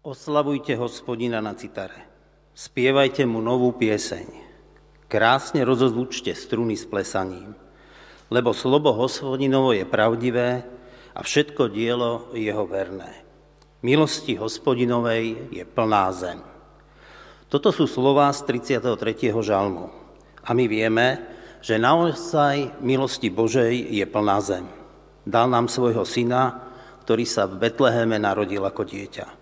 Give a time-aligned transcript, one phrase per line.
[0.00, 2.08] Oslavujte hospodina na citare.
[2.56, 4.32] Spievajte mu novú pieseň.
[5.04, 7.52] Krásne rozozvučte struny s plesaním.
[8.32, 10.64] Lebo slobo hospodinovo je pravdivé
[11.12, 13.12] a všetko dielo jeho verné.
[13.84, 16.40] Milosti hospodinovej je plná zem.
[17.52, 19.36] Toto sú slova z 33.
[19.44, 19.92] žalmu.
[20.48, 21.20] A my vieme,
[21.60, 24.64] že naozaj milosti Božej je plná zem.
[25.28, 26.72] Dal nám svojho syna,
[27.04, 29.39] ktorý sa v Betleheme narodil ako dieťa.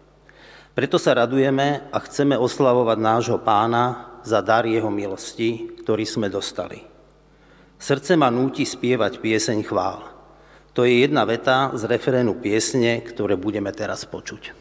[0.78, 6.86] Preto sa radujeme a chceme oslavovať nášho pána za dar jeho milosti, ktorý sme dostali.
[7.82, 10.06] Srdce ma núti spievať pieseň chvál.
[10.78, 14.54] To je jedna veta z referénu piesne, ktoré budeme teraz počuť.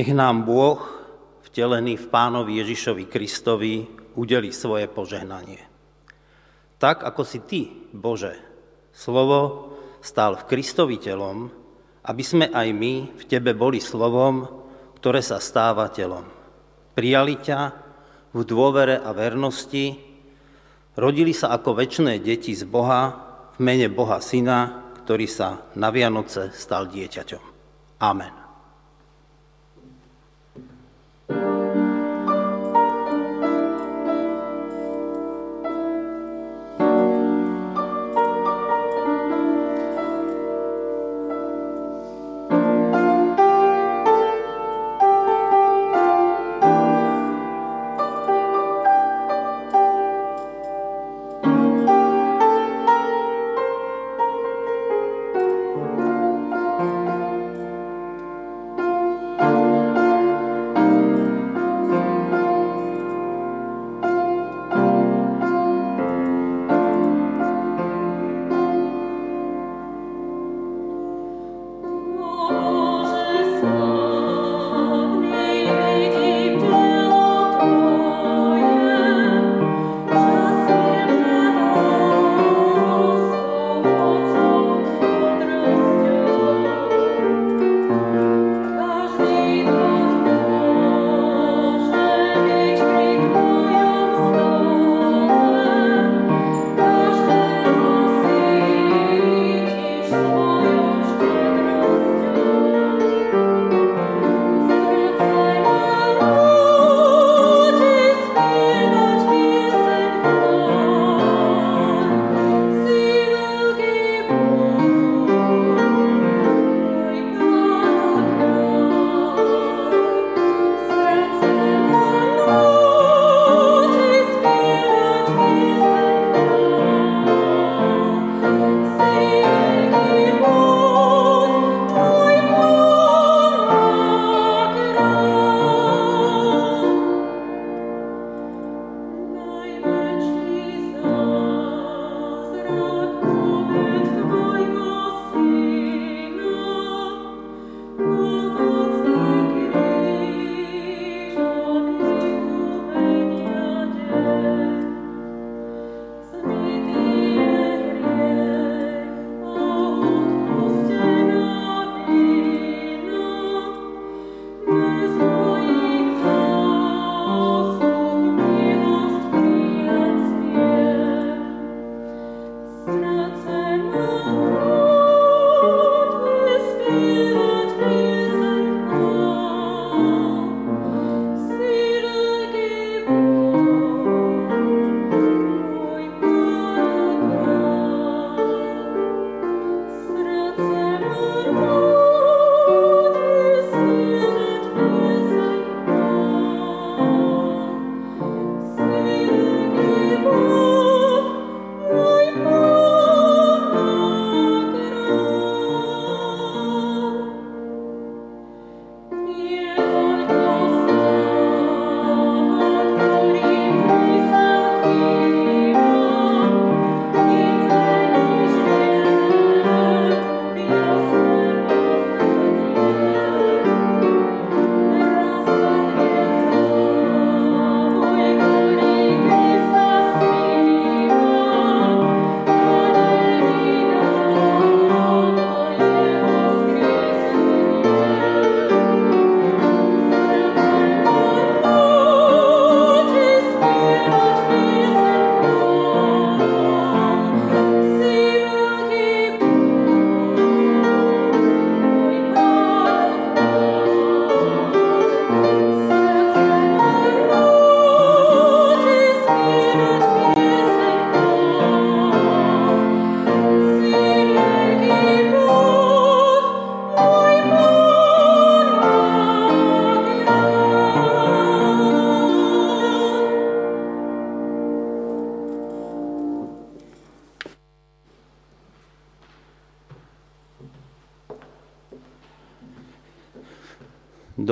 [0.00, 0.80] Nech nám Bôh,
[1.52, 3.84] vtelený v Pánovi Ježišovi Kristovi,
[4.16, 5.60] udeli svoje požehnanie.
[6.80, 8.32] Tak, ako si Ty, Bože,
[8.96, 9.68] slovo
[10.00, 11.52] stál v Kristovi telom,
[12.00, 14.48] aby sme aj my v Tebe boli slovom,
[15.04, 16.24] ktoré sa stáva telom.
[16.96, 17.60] Prijali ťa
[18.32, 20.00] v dôvere a vernosti,
[20.96, 23.20] rodili sa ako väčšné deti z Boha
[23.52, 27.44] v mene Boha Syna, ktorý sa na Vianoce stal dieťaťom.
[28.00, 28.39] Amen.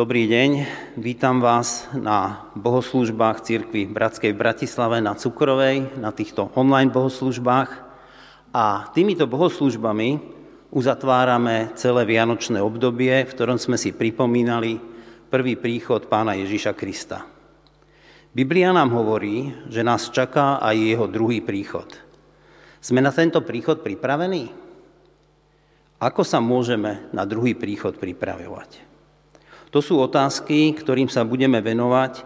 [0.08, 0.50] Dobrý deň,
[0.96, 7.70] vítam vás na bohoslužbách Církvy Bratskej v Bratislave na Cukrovej, na týchto online bohoslužbách.
[8.56, 10.16] A týmito bohoslužbami
[10.72, 14.80] uzatvárame celé vianočné obdobie, v ktorom sme si pripomínali
[15.28, 17.28] prvý príchod pána Ježiša Krista.
[18.32, 21.84] Biblia nám hovorí, že nás čaká aj jeho druhý príchod.
[22.80, 24.56] Sme na tento príchod pripravení?
[26.00, 28.87] Ako sa môžeme na druhý príchod pripravovať?
[29.68, 32.24] To sú otázky, ktorým sa budeme venovať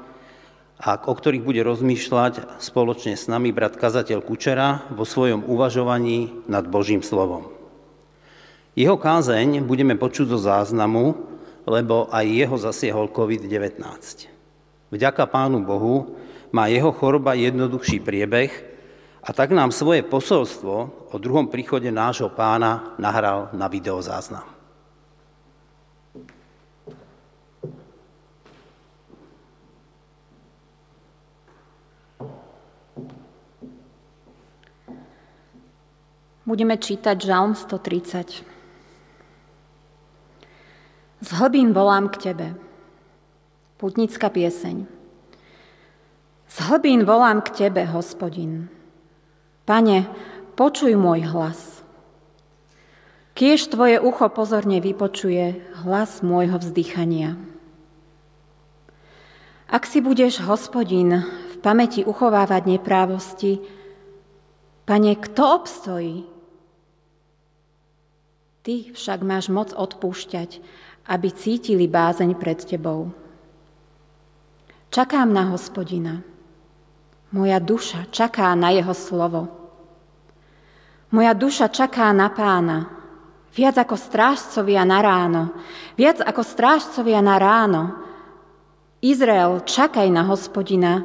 [0.83, 6.67] a o ktorých bude rozmýšľať spoločne s nami brat kazateľ Kučera vo svojom uvažovaní nad
[6.67, 7.51] Božím slovom.
[8.75, 11.15] Jeho kázeň budeme počuť zo záznamu,
[11.67, 13.79] lebo aj jeho zasiehol COVID-19.
[14.91, 16.19] Vďaka Pánu Bohu
[16.51, 18.51] má jeho choroba jednoduchší priebeh
[19.23, 20.75] a tak nám svoje posolstvo
[21.15, 24.62] o druhom príchode nášho pána nahral na videozáznam.
[36.43, 38.43] Budeme čítať Žalm 130.
[41.23, 42.59] Z hlbín volám k Tebe.
[43.79, 44.83] Putnická pieseň.
[46.51, 48.67] Z hlbín volám k Tebe, hospodin.
[49.63, 50.11] Pane,
[50.59, 51.87] počuj môj hlas.
[53.39, 57.39] Kiež Tvoje ucho pozorne vypočuje hlas môjho vzdychania.
[59.71, 63.63] Ak si budeš, hospodin, v pamäti uchovávať neprávosti,
[64.83, 66.32] Pane, kto obstojí?
[68.63, 70.63] Ty však máš moc odpúšťať,
[71.11, 73.11] aby cítili bázeň pred tebou.
[74.95, 76.23] Čakám na hospodina.
[77.35, 79.51] Moja duša čaká na jeho slovo.
[81.11, 82.87] Moja duša čaká na pána,
[83.51, 85.43] viac ako strážcovia na ráno,
[85.99, 87.83] viac ako strážcovia na ráno.
[89.03, 91.03] Izrael, čakaj na hospodina,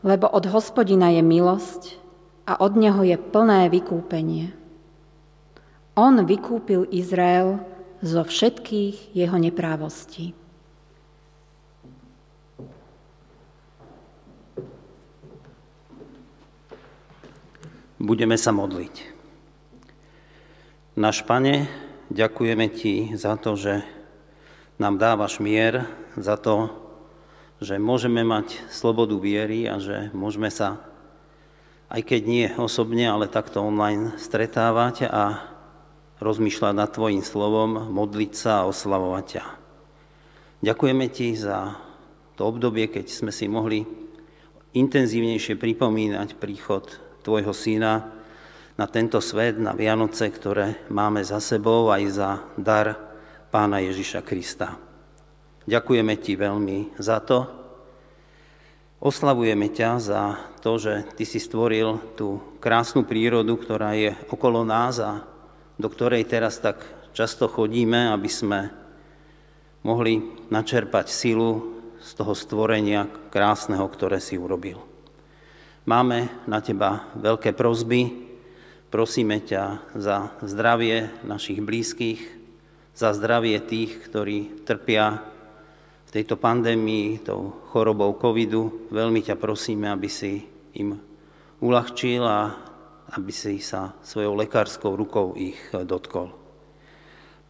[0.00, 2.00] lebo od hospodina je milosť
[2.48, 4.59] a od neho je plné vykúpenie.
[5.98, 7.58] On vykúpil Izrael
[8.00, 10.32] zo všetkých jeho neprávostí.
[18.00, 19.12] Budeme sa modliť.
[20.96, 21.68] Náš Pane,
[22.08, 23.84] ďakujeme Ti za to, že
[24.80, 25.84] nám dávaš mier,
[26.16, 26.72] za to,
[27.60, 30.80] že môžeme mať slobodu viery a že môžeme sa,
[31.92, 35.50] aj keď nie osobne, ale takto online stretávať a
[36.20, 39.44] rozmýšľať nad Tvojim slovom, modliť sa a oslavovať ťa.
[40.60, 41.74] Ďakujeme Ti za
[42.36, 43.82] to obdobie, keď sme si mohli
[44.76, 46.84] intenzívnejšie pripomínať príchod
[47.24, 48.12] Tvojho Syna
[48.76, 52.96] na tento svet, na Vianoce, ktoré máme za sebou, aj za dar
[53.50, 54.78] Pána Ježiša Krista.
[55.64, 57.48] Ďakujeme Ti veľmi za to.
[59.00, 60.22] Oslavujeme ťa za
[60.60, 65.24] to, že Ty si stvoril tú krásnu prírodu, ktorá je okolo nás a
[65.80, 66.84] do ktorej teraz tak
[67.16, 68.70] často chodíme, aby sme
[69.80, 70.20] mohli
[70.52, 74.80] načerpať silu z toho stvorenia krásneho, ktoré si urobil.
[75.88, 78.12] Máme na teba veľké prozby,
[78.92, 82.20] prosíme ťa za zdravie našich blízkych,
[82.92, 85.24] za zdravie tých, ktorí trpia
[86.04, 88.90] v tejto pandémii, tou chorobou covidu.
[88.92, 90.44] Veľmi ťa prosíme, aby si
[90.76, 91.00] im
[91.64, 92.69] uľahčil a
[93.10, 96.30] aby si sa svojou lekárskou rukou ich dotkol.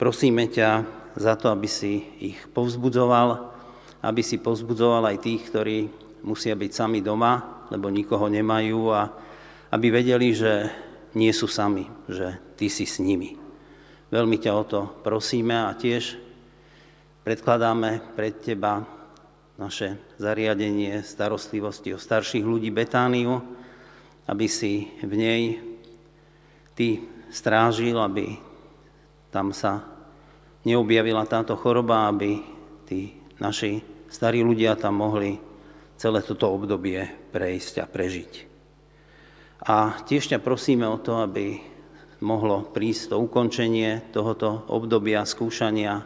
[0.00, 0.88] Prosíme ťa
[1.20, 3.52] za to, aby si ich povzbudzoval,
[4.00, 5.78] aby si povzbudzoval aj tých, ktorí
[6.24, 9.12] musia byť sami doma, lebo nikoho nemajú a
[9.70, 10.72] aby vedeli, že
[11.12, 13.36] nie sú sami, že ty si s nimi.
[14.10, 16.18] Veľmi ťa o to prosíme a tiež
[17.22, 18.82] predkladáme pred teba
[19.60, 23.49] naše zariadenie starostlivosti o starších ľudí Betániu,
[24.30, 25.42] aby si v nej
[26.78, 27.02] ty
[27.34, 28.38] strážil, aby
[29.34, 29.82] tam sa
[30.62, 32.38] neobjavila táto choroba, aby
[32.86, 35.34] tí naši starí ľudia tam mohli
[35.98, 38.32] celé toto obdobie prejsť a prežiť.
[39.66, 41.60] A tiež ťa prosíme o to, aby
[42.24, 46.00] mohlo prísť to ukončenie tohoto obdobia skúšania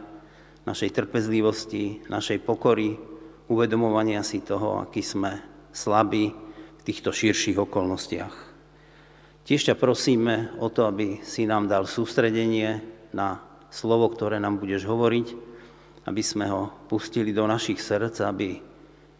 [0.65, 2.97] našej trpezlivosti, našej pokory,
[3.47, 5.39] uvedomovania si toho, aký sme
[5.71, 6.44] slabí,
[6.85, 8.35] týchto širších okolnostiach.
[9.45, 12.81] Tiež ťa prosíme o to, aby si nám dal sústredenie
[13.13, 15.27] na slovo, ktoré nám budeš hovoriť,
[16.05, 18.61] aby sme ho pustili do našich srdc, aby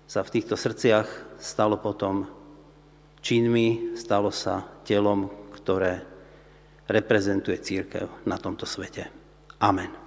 [0.05, 2.29] sa v týchto srdciach stalo potom
[3.25, 6.05] činmi, stalo sa telom, ktoré
[6.85, 9.09] reprezentuje církev na tomto svete.
[9.57, 10.04] Amen.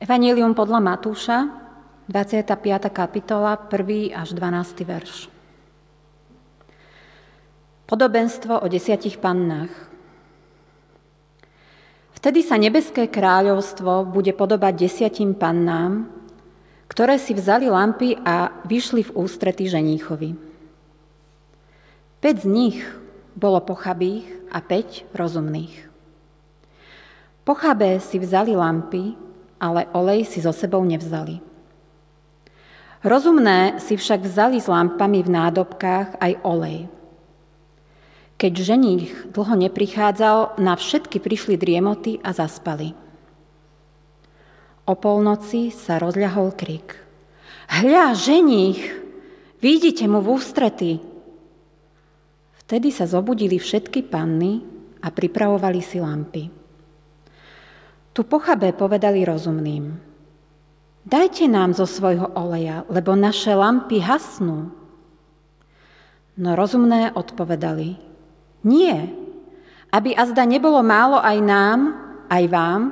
[0.00, 1.44] Evangelium podľa Matúša,
[2.08, 2.56] 25.
[2.88, 4.16] kapitola, 1.
[4.16, 4.88] až 12.
[4.88, 5.28] verš.
[7.84, 9.68] Podobenstvo o desiatich pannách.
[12.16, 16.08] Vtedy sa nebeské kráľovstvo bude podobať desiatim pannám,
[16.88, 20.32] ktoré si vzali lampy a vyšli v ústrety ženíchovi.
[22.24, 22.80] Peť z nich
[23.36, 25.92] bolo pochabých a päť rozumných.
[27.44, 29.28] Pochabé si vzali lampy,
[29.60, 31.38] ale olej si so sebou nevzali.
[33.00, 36.88] Rozumné si však vzali s lampami v nádobkách aj olej.
[38.40, 42.96] Keď ženích dlho neprichádzal, na všetky prišli driemoty a zaspali.
[44.88, 46.96] O polnoci sa rozľahol krik.
[47.68, 48.80] Hľa, ženích,
[49.60, 50.92] vidíte mu v ústrety.
[52.64, 54.64] Vtedy sa zobudili všetky panny
[55.04, 56.59] a pripravovali si lampy.
[58.10, 59.94] Tu pochabé povedali rozumným,
[61.06, 64.74] dajte nám zo svojho oleja, lebo naše lampy hasnú.
[66.34, 67.94] No rozumné odpovedali,
[68.66, 68.96] nie,
[69.94, 71.78] aby azda nebolo málo aj nám,
[72.26, 72.82] aj vám,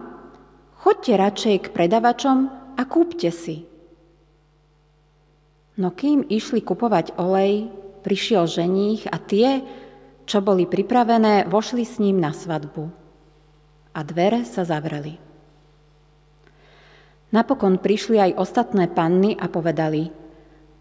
[0.78, 2.38] choďte radšej k predavačom
[2.78, 3.66] a kúpte si.
[5.78, 7.70] No kým išli kupovať olej,
[8.06, 9.66] prišiel ženích a tie,
[10.30, 12.97] čo boli pripravené, vošli s ním na svadbu
[13.94, 15.16] a dvere sa zavreli.
[17.28, 20.08] Napokon prišli aj ostatné panny a povedali,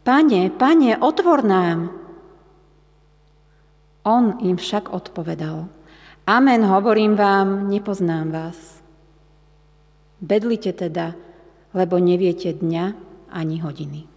[0.07, 1.91] Pane, pane, otvor nám!
[4.07, 5.67] On im však odpovedal,
[6.27, 8.59] Amen, hovorím vám, nepoznám vás.
[10.19, 11.15] Bedlite teda,
[11.71, 12.85] lebo neviete dňa
[13.31, 14.16] ani hodiny.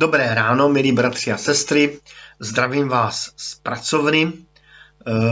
[0.00, 2.00] Dobré ráno, milí bratři a sestry.
[2.38, 4.32] Zdravím vás z pracovny.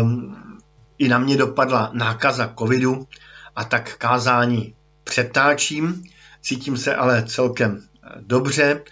[0.02, 0.58] Um,
[0.98, 3.08] I na mě dopadla nákaza covidu
[3.56, 6.04] a tak kázání přetáčím.
[6.40, 8.82] Cítím se ale celkem eh, dobře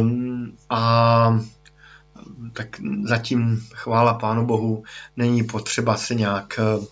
[0.00, 1.38] um, a
[2.52, 4.84] tak zatím chvála Pánu Bohu
[5.16, 6.86] není potřeba se nějak eh,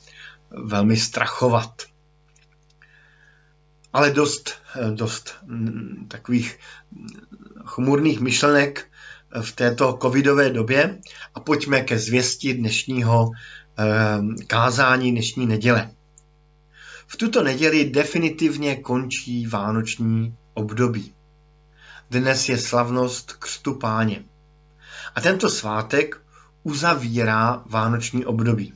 [0.50, 1.73] velmi strachovat
[3.92, 6.59] ale dost, eh, dost mm, takových
[7.64, 8.87] chmurných myšlenek
[9.40, 10.99] v této covidové době
[11.35, 13.31] a pojďme ke zvěsti dnešního
[13.76, 15.90] ehm, kázání dnešní neděle.
[17.07, 21.14] V tuto neděli definitivně končí vánoční období.
[22.11, 24.25] Dnes je slavnost Křtu Páně.
[25.14, 26.21] A tento svátek
[26.62, 28.75] uzavírá vánoční období.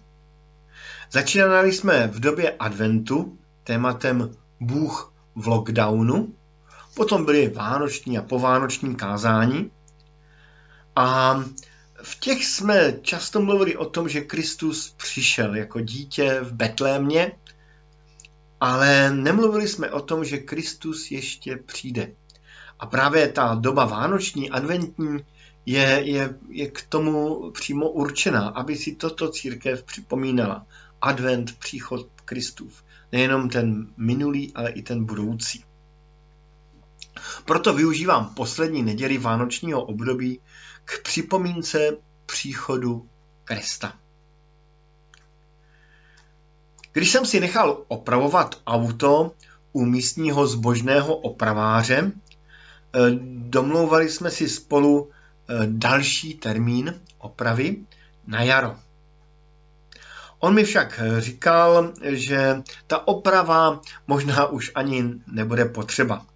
[1.10, 6.34] Začínali jsme v době adventu tématem Bůh v lockdownu
[6.96, 9.70] Potom byly vánoční a povánoční kázání
[10.96, 11.34] a
[12.02, 17.32] v těch jsme často mluvili o tom, že Kristus přišel jako dítě v Betlémě,
[18.60, 22.12] ale nemluvili jsme o tom, že Kristus ještě přijde.
[22.78, 25.18] A právě ta doba vánoční, adventní,
[25.66, 30.66] je, je, je k tomu přímo určená, aby si toto církev připomínala.
[31.00, 32.84] Advent, příchod Kristův.
[33.12, 35.65] Nejenom ten minulý, ale i ten budoucí.
[37.44, 40.40] Proto využívám poslední neděli vánočního období
[40.84, 43.08] k připomínce příchodu
[43.44, 43.92] Krista.
[46.92, 49.32] Když jsem si nechal opravovat auto
[49.72, 52.98] u místního zbožného opraváře, eh,
[53.36, 57.76] domlouvali jsme si spolu eh, další termín opravy
[58.26, 58.76] na jaro.
[60.38, 66.26] On mi však říkal, že ta oprava možná už ani nebude potřeba,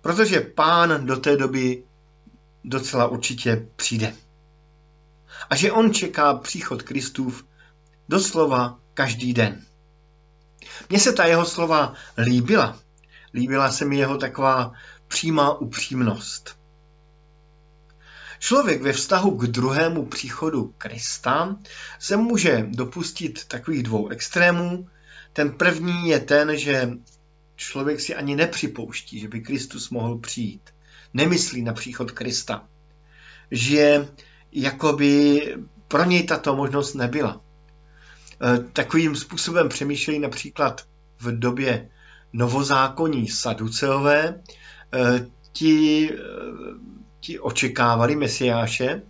[0.00, 1.84] protože pán do té doby
[2.64, 4.14] docela určitě přijde.
[5.50, 7.44] A že on čeká příchod Kristův
[8.08, 9.64] doslova každý den.
[10.88, 12.78] Mně se ta jeho slova líbila.
[13.34, 14.72] Líbila se mi jeho taková
[15.08, 16.60] přímá upřímnost.
[18.38, 21.56] Člověk ve vztahu k druhému příchodu Krista
[21.98, 24.88] se může dopustit takových dvou extrémů.
[25.32, 26.90] Ten první je ten, že
[27.60, 30.70] člověk si ani nepřipouští, že by Kristus mohl přijít.
[31.14, 32.68] Nemyslí na příchod Krista.
[33.50, 34.08] Že
[34.52, 35.40] jakoby
[35.88, 37.40] pro něj tato možnost nebyla.
[38.42, 40.86] E, takovým způsobem přemýšlejí například
[41.18, 41.88] v době
[42.32, 44.24] novozákonní saduceové.
[44.24, 46.18] E, ti, e,
[47.20, 49.02] ti očekávali Mesiáše,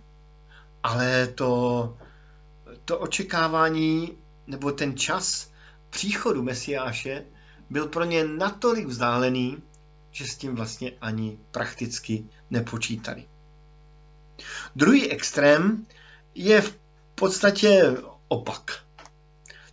[0.83, 1.97] ale to,
[2.85, 4.17] to očekávání
[4.47, 5.51] nebo ten čas
[5.89, 7.25] příchodu Mesiáše
[7.71, 9.57] byl pro ně natolik vzdálený,
[10.11, 13.25] že s tím vlastně ani prakticky nepočítali.
[14.75, 15.85] Druhý extrém
[16.35, 16.77] je v
[17.15, 18.71] podstatě opak.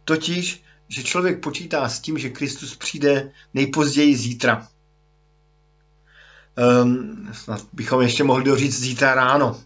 [0.05, 4.69] Totiž, že člověk počítá s tím, že Kristus přijde nejpozději zítra.
[6.83, 9.61] Um, snad bychom ještě mohli doříct zítra ráno.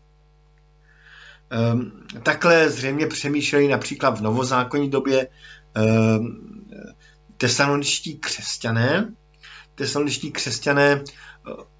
[1.72, 5.28] Um, takhle zřejmě přemýšleli například v novozákonní době
[5.76, 6.52] um,
[7.42, 9.10] tesaloničtí křesťané.
[9.74, 11.02] Tesaloničtí křesťané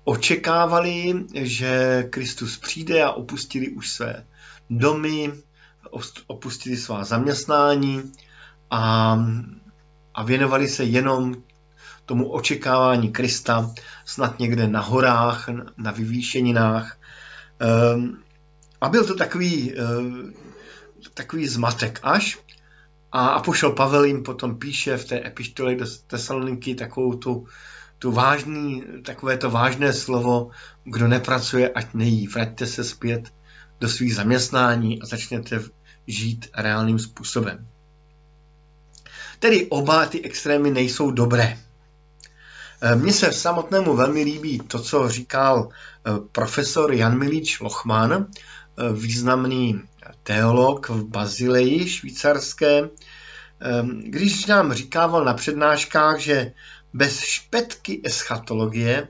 [0.05, 4.27] očekávali, že Kristus přijde a opustili už své
[4.71, 5.33] domy,
[6.27, 8.13] opustili svá zaměstnání
[8.71, 9.19] a,
[10.15, 11.35] a věnovali se jenom
[12.07, 13.71] tomu očekávání Krista,
[14.05, 16.99] snad někde na horách, na vyvýšeninách.
[17.59, 18.19] Ehm,
[18.81, 20.35] a byl to takový, ehm,
[21.15, 22.39] takový zmatek až.
[23.13, 27.47] A Apoštol Pavel jim potom píše v té epištole do Tesaloniky takovou tu
[28.03, 30.51] tu vážný, takové to vážné slovo,
[30.85, 32.27] kdo nepracuje, ať nejí.
[32.27, 33.31] Vraťte se zpět
[33.81, 35.61] do svých zaměstnání a začněte
[36.07, 37.67] žít reálným způsobem.
[39.39, 41.59] Tedy oba ty extrémy nejsou dobré.
[42.81, 48.13] E, mně se v samotnému velmi líbí to, co říkal e, profesor Jan Milič Lochman,
[48.13, 48.27] e,
[48.93, 49.83] významný
[50.23, 52.89] teolog v Bazileji švýcarské,
[54.03, 56.53] když nám říkával na přednáškách, že
[56.93, 59.09] bez špetky eschatologie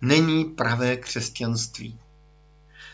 [0.00, 1.98] není pravé křesťanství.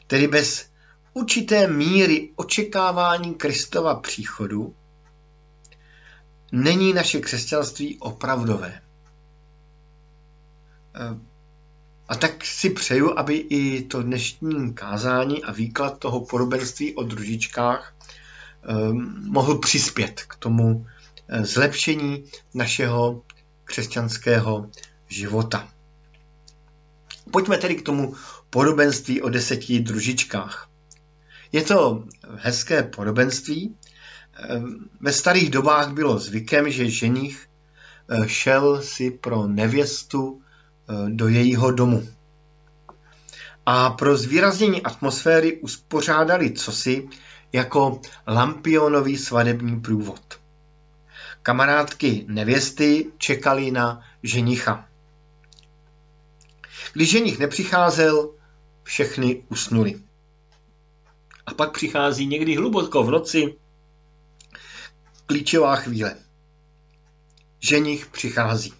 [0.06, 0.68] Tedy bez
[1.12, 4.74] určité míry očekávání Kristova příchodu
[6.52, 8.80] není naše křesťanství opravdové.
[12.08, 17.94] A tak si přeju, aby i to dnešní kázání a výklad toho podobenství o družičkách
[18.62, 20.86] ehm, mohl přispět k tomu
[21.28, 23.22] eh, zlepšení našeho
[23.64, 24.70] křesťanského
[25.08, 25.68] života.
[27.30, 28.14] Pojďme tedy k tomu
[28.50, 30.68] podobenství o deseti družičkách.
[31.52, 32.04] Je to
[32.36, 33.76] hezké podobenství.
[35.00, 37.46] Ve starých dobách bylo zvykem, že ženich
[38.08, 40.42] eh, šel si pro nevěstu
[41.08, 42.08] do jejího domu.
[43.66, 47.08] A pro zvýraznění atmosféry uspořádali cosi
[47.52, 50.40] jako lampionový svadební průvod.
[51.42, 54.88] Kamarádky nevěsty čekali na ženicha.
[56.92, 58.30] Když ženich nepřicházel,
[58.82, 60.00] všechny usnuli.
[61.46, 63.54] A pak přichází někdy hluboko v noci
[65.26, 66.16] klíčová chvíle.
[67.60, 68.72] Ženich přichází.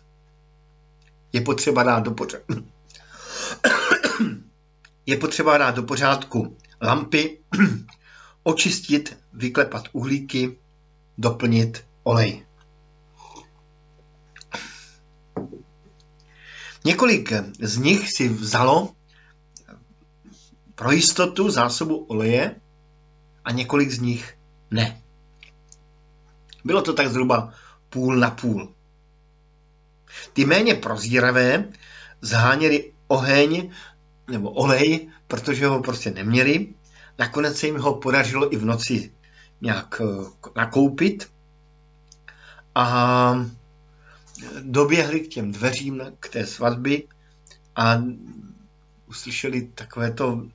[1.33, 2.55] Je potřeba dát do pořádku.
[5.07, 7.39] Je potřeba dát do pořádku lampy,
[8.43, 10.59] očistit, vyklepat uhlíky,
[11.19, 12.47] doplnit olej.
[16.85, 18.95] Několik z nich si vzalo
[20.75, 22.61] pro jistotu zásobu oleje
[23.45, 24.39] a několik z nich
[24.71, 25.03] ne.
[26.65, 27.53] Bylo to tak zhruba
[27.89, 28.75] půl na půl.
[30.33, 31.65] Ty méně prozíravé
[32.21, 33.71] zháněli oheň
[34.31, 36.69] nebo olej, protože ho prostě neměli.
[37.19, 39.13] Nakonec se jim ho podařilo i v noci
[39.61, 41.31] nějak eh, nakoupit
[42.75, 43.47] a
[44.63, 47.03] doběhli k těm dveřím k té svatbě
[47.77, 48.03] a
[49.07, 50.47] uslyšeli takovéto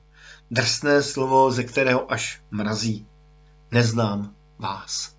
[0.50, 3.06] drsné slovo, ze kterého až mrazí.
[3.70, 5.13] Neznám vás.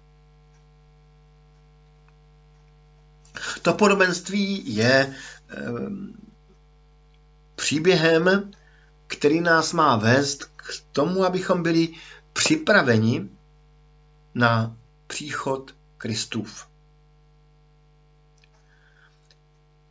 [3.65, 5.13] To podobenství je e,
[7.55, 8.51] příběhem,
[9.07, 11.89] který nás má vést k tomu, abychom byli
[12.33, 13.29] připraveni
[14.35, 14.75] na
[15.07, 16.67] příchod Kristův.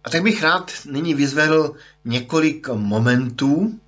[0.04, 3.80] A tak bych rád nyní vyzvedl několik momentů,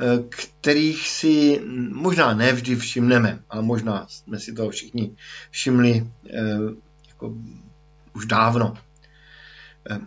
[0.00, 1.60] eh, kterých si
[1.92, 5.16] možná nevždy všimneme, ale možná jsme si toho všichni
[5.50, 6.40] všimli eh,
[7.08, 7.34] jako
[8.14, 8.89] už dávno.
[9.90, 9.98] Eh,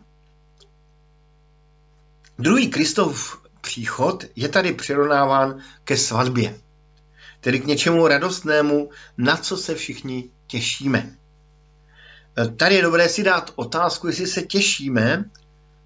[2.39, 6.59] druhý Kristov příchod je tady přirovnáván ke svatbě,
[7.41, 11.17] tedy k něčemu radostnému, na co se všichni těšíme.
[12.57, 15.25] Tady je dobré si dát otázku, jestli se těšíme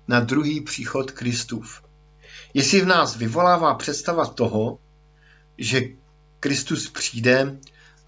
[0.07, 1.81] na druhý příchod Kristův.
[2.53, 4.79] Jestli v nás vyvolává představa toho,
[5.57, 5.81] že
[6.39, 7.57] Kristus přijde,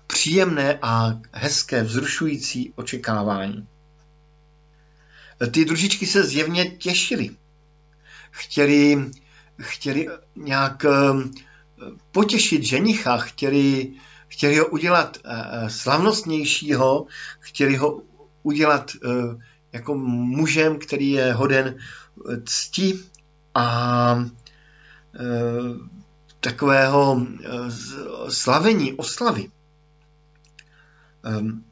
[0.08, 3.68] příjemné a hezké, vzrušující očekávání.
[5.48, 7.30] Ty družičky se zjevně těšily.
[8.32, 9.12] Chtěli,
[9.62, 10.90] chtěli nějak eh,
[12.12, 13.94] potěšit ženicha, chtěli,
[14.28, 17.06] chtěli ho udělat eh, slavnostnějšího,
[17.40, 18.02] chtěli ho
[18.44, 19.10] udělat eh,
[19.72, 23.00] jako mužem, který je hoden eh, cti
[23.56, 24.26] a
[26.40, 27.28] takového
[28.30, 29.50] slavení, oslavy.
[31.24, 31.64] Ehm,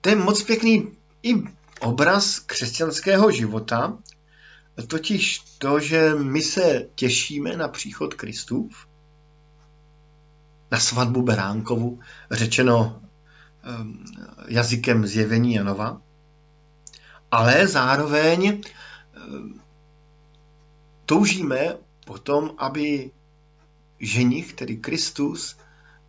[0.00, 1.34] to je moc pěkný i
[1.80, 3.98] obraz křesťanského života,
[4.86, 8.86] totiž to, že my se těšíme na příchod Kristův,
[10.70, 13.02] na svatbu Beránkovu, řečeno
[13.62, 14.04] ehm,
[14.48, 16.02] jazykem zjevení Janova,
[17.30, 18.62] ale zároveň
[19.14, 19.60] ehm,
[21.06, 23.10] toužíme potom, aby
[24.00, 25.56] ženich, tedy Kristus,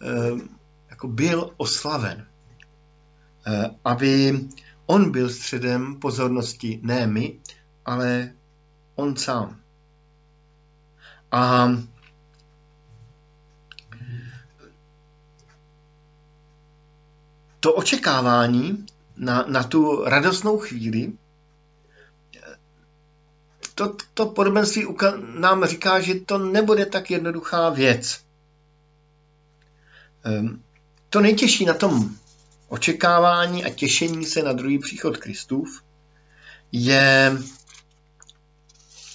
[0.01, 0.49] ehm,
[0.89, 2.25] jako byl oslaven.
[3.85, 4.39] Aby
[4.89, 7.39] on byl středem pozornosti, ne my,
[7.85, 8.33] ale
[8.95, 9.61] on sám.
[11.31, 11.69] A
[17.59, 18.85] to očekávání
[19.17, 21.13] na, na tu radostnou chvíli,
[23.75, 24.87] to, to podobenství
[25.39, 28.21] nám říká, že to nebude tak jednoduchá věc.
[30.23, 30.63] Ehm,
[31.09, 32.15] to nejtěžší na tom
[32.69, 35.83] očekávání a těšení se na druhý příchod Kristův
[36.71, 37.37] je,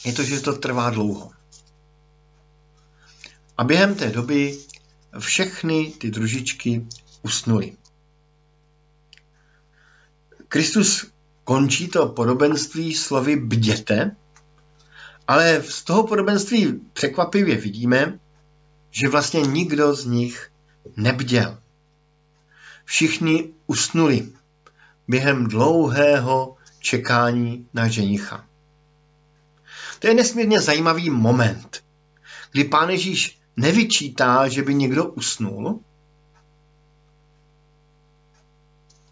[0.05, 1.31] je to, že to trvá dlouho.
[3.59, 4.59] A během té doby
[5.19, 6.87] všechny ty družičky
[7.23, 7.77] usnuly.
[10.49, 11.07] Kristus
[11.45, 14.17] končí to podobenství slovy bděte,
[15.29, 18.19] ale z toho podobenství překvapivě vidíme,
[18.91, 20.51] že vlastně nikdo z nich
[20.97, 21.59] nebděl.
[22.85, 24.33] Všichni usnuli
[25.09, 28.47] během dlouhého čekání na ženicha.
[29.99, 31.85] To je nesmírně zajímavý moment,
[32.53, 35.81] kdy pán Ježíš nevyčítá, že by někdo usnul,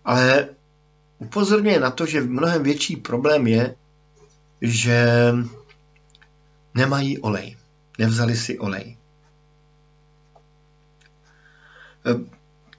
[0.05, 0.49] ale
[1.19, 3.75] upozorňuje na to, že mnohem větší problém je,
[4.61, 5.33] že
[6.75, 7.57] nemají olej.
[7.99, 8.97] Nevzali si olej.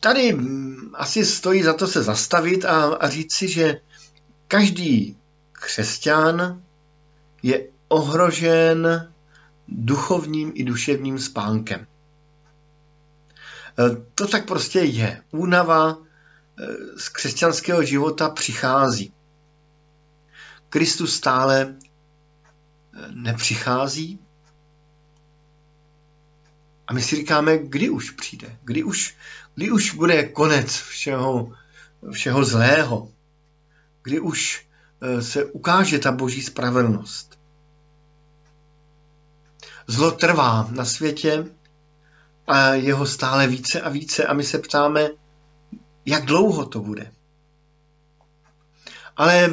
[0.03, 0.37] Tady
[0.93, 3.79] asi stojí za to se zastavit a, a říct si, že
[4.47, 5.17] každý
[5.51, 6.61] křesťan
[7.43, 9.13] je ohrožen
[9.67, 11.87] duchovním i duševním spánkem.
[14.15, 15.23] To tak prostě je.
[15.31, 15.97] Únava
[16.97, 19.13] z křesťanského života přichází.
[20.69, 21.75] Kristus stále
[23.11, 24.19] nepřichází.
[26.87, 29.15] A my si říkáme, kdy už přijde, kdy už,
[29.55, 31.51] kdy už bude konec všeho,
[32.11, 33.11] všeho zlého,
[34.03, 34.67] kdy už
[35.01, 37.39] eh, se ukáže ta boží spravedlnost.
[39.87, 41.45] Zlo trvá na světě
[42.47, 45.09] a jeho stále více a více a my se ptáme,
[46.05, 47.11] jak dlouho to bude.
[49.17, 49.49] Ale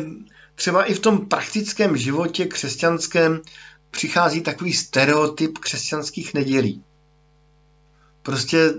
[0.54, 3.42] třeba i v tom praktickém životě křesťanském
[3.90, 6.84] přichází takový stereotyp křesťanských nedělí.
[8.22, 8.74] Prostě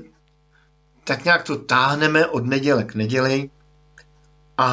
[1.03, 3.49] tak nějak to táhneme od neděle k neděli
[4.57, 4.67] a,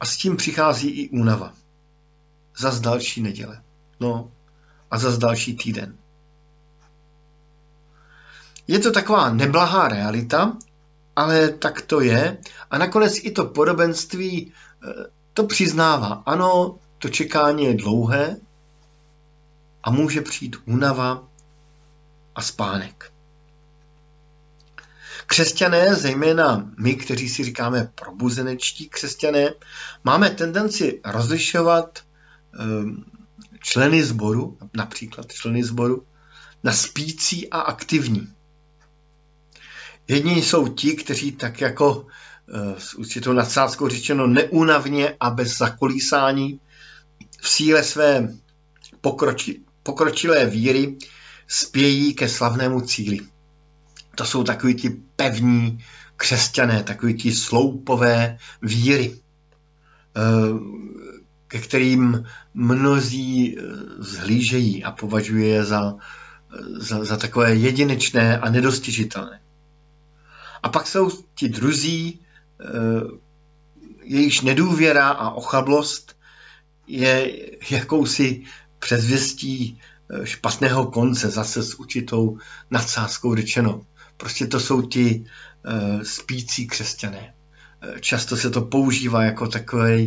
[0.00, 1.52] a s tím přichází i únava.
[2.58, 3.62] Zas další neděle.
[4.00, 4.30] No
[4.90, 5.96] a zas další týden.
[8.66, 10.56] Je to taková neblahá realita,
[11.16, 12.38] ale tak to je.
[12.70, 16.22] A nakonec i to podobenství eh, to přiznává.
[16.26, 18.36] Ano, to čekání je dlouhé
[19.82, 21.24] a může přijít únava
[22.34, 23.12] a spánek.
[25.30, 29.54] Křesťané, zejména my, kteří si říkáme probuzenečtí křesťané,
[30.04, 31.98] máme tendenci rozlišovat
[32.60, 33.04] ehm,
[33.60, 36.06] členy sboru, například členy sboru,
[36.64, 38.28] na spící a aktivní.
[40.08, 42.06] Jedni jsou ti, kteří tak jako
[42.48, 46.60] eh, s určitou nadsázkou řečeno neúnavně a bez zakolísání
[47.40, 48.28] v síle své
[49.00, 50.96] pokroči, pokročilé víry
[51.48, 53.20] spějí ke slavnému cíli.
[54.18, 55.78] To jsou takový ti pevní
[56.16, 60.20] křesťané, takový ti sloupové víry, eh,
[61.48, 63.62] ke kterým mnozí eh,
[63.98, 65.94] zhlížejí a považují je za,
[66.78, 69.40] za, za takové jedinečné a nedostižitelné.
[70.62, 72.20] A pak jsou ti druzí,
[72.60, 72.66] eh,
[74.02, 76.16] jejíž nedůvěra a ochablost
[76.86, 77.32] je
[77.70, 78.42] jakousi
[78.78, 82.38] předzvěstí eh, špatného konce, zase s určitou
[82.70, 83.86] nadsázkou řečeno.
[84.18, 85.24] Prostě to jsou ti
[85.66, 87.34] uh, spící křesťané.
[88.00, 89.98] Často se to používá jako takové,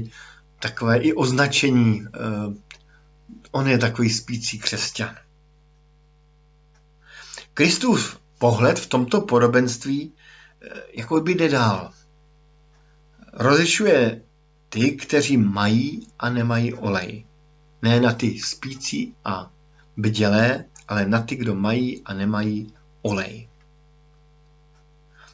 [0.60, 2.02] takové i označení.
[2.02, 2.54] Uh,
[3.52, 5.16] on je takový spící křesťan.
[7.54, 10.14] Kristův pohled v tomto podobenství
[10.94, 11.92] jako by jde dál.
[13.34, 14.22] Rozlišuje
[14.70, 17.26] ty, kteří mají a nemají olej.
[17.82, 19.52] Ne na ty spící a
[19.98, 23.50] bdělé, ale na ty, kdo mají a nemají olej.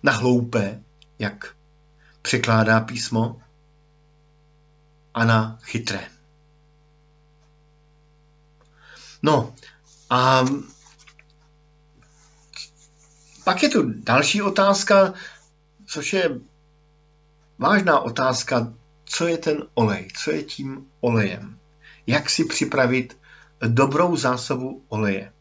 [0.03, 0.83] Na hloupé,
[1.19, 1.55] jak
[2.21, 3.41] překládá písmo,
[5.13, 6.07] a na chytré.
[9.21, 9.55] No
[10.09, 10.45] a
[13.43, 15.13] pak je tu další otázka,
[15.85, 16.39] což je
[17.57, 18.73] vážná otázka,
[19.05, 21.59] co je ten olej, co je tím olejem.
[22.07, 23.17] Jak si připravit
[23.67, 25.33] dobrou zásobu oleje.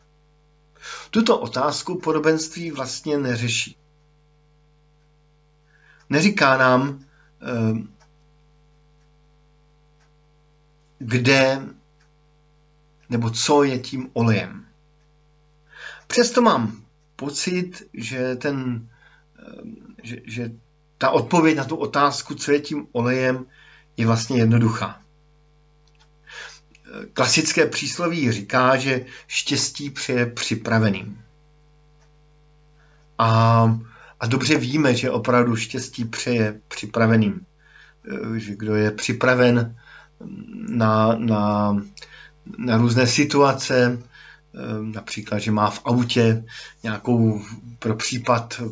[1.11, 3.77] Tuto otázku podobenství vlastně neřeší.
[6.11, 7.05] Neříká nám,
[7.43, 7.97] eh,
[10.99, 11.63] kde
[13.09, 14.67] nebo co je tím olejem.
[16.07, 16.83] Přesto mám
[17.17, 18.89] pocit, že, ten,
[19.39, 20.51] ehm, že, že
[20.99, 23.47] ta odpověď na tu otázku, co je tím olejem,
[23.97, 25.03] je vlastně jednoduchá.
[27.13, 31.25] Klasické přísloví říká, že štěstí přeje připraveným.
[33.19, 33.79] A,
[34.21, 37.41] a dobře víme, že opravdu štěstí přeje připraveným.
[38.11, 39.77] Ehm, že kdo je připraven
[40.69, 41.77] na, na,
[42.59, 43.99] na různé situace,
[44.57, 46.45] Ehm, například, že má v autě
[46.83, 47.43] nějakou
[47.79, 48.63] pro případ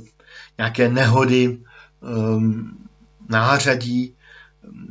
[0.59, 1.59] nějaké nehody
[2.03, 2.71] ehm,
[3.29, 4.17] nářadí,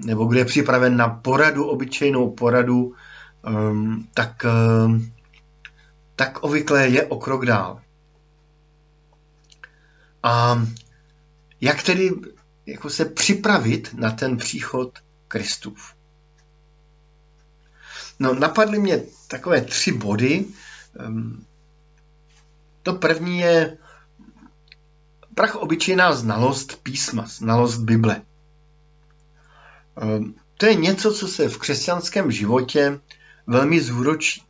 [0.06, 2.94] nebo kde je připraven na poradu, obyčejnou poradu,
[4.14, 4.46] tak,
[6.16, 7.82] tak obvykle je o krok dál.
[10.24, 10.66] A
[11.62, 12.12] jak tedy
[12.66, 15.94] jako se připravit na ten příchod Kristův?
[18.20, 20.46] No, napadly mě takové tři body,
[21.00, 21.46] Ehm,
[22.84, 23.78] to první je
[25.36, 28.22] prach obyčejná znalost písma, znalost Bible.
[30.02, 33.00] Ehm, to je něco, co se v křesťanském životě
[33.48, 34.44] velmi zúročí.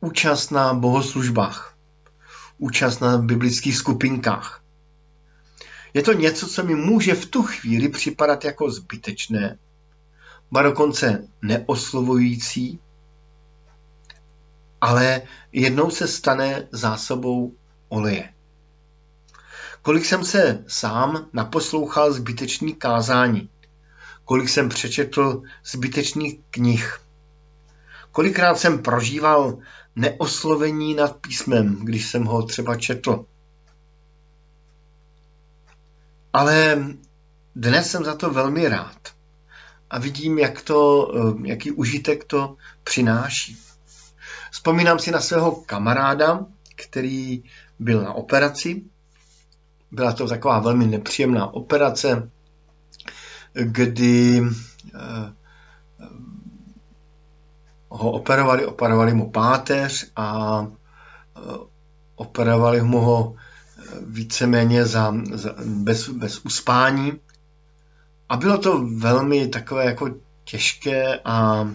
[0.00, 1.71] Účast na bohoslužbách,
[2.62, 4.62] účast na biblických skupinkách.
[5.94, 9.58] Je to něco, co mi může v tu chvíli připadat jako zbytečné,
[10.50, 12.80] ba dokonce neoslovující,
[14.80, 15.22] ale
[15.52, 17.52] jednou se stane zásobou
[17.88, 18.32] oleje.
[19.82, 23.50] Kolik jsem se sám naposlouchal zbytečný kázání,
[24.24, 27.00] kolik jsem přečetl zbytečných knih,
[28.12, 29.58] kolikrát jsem prožíval
[29.96, 33.24] neoslovení nad písmem, když jsem ho třeba četl.
[36.32, 36.84] Ale
[37.56, 39.08] dnes jsem za to velmi rád
[39.90, 41.12] a vidím, jak to,
[41.44, 43.56] jaký užitek to přináší.
[44.50, 47.42] Vzpomínám si na svého kamaráda, který
[47.78, 48.82] byl na operaci.
[49.90, 52.30] Byla to taková velmi nepříjemná operace,
[53.52, 54.42] kdy
[54.94, 55.32] eh,
[57.92, 60.66] ho operovali, operovali mu páteř a
[61.36, 61.40] eh,
[62.16, 67.12] operovali mu ho eh, víceméně za, za, bez, bez uspání.
[68.28, 70.08] A bylo to velmi takové jako
[70.44, 71.68] těžké a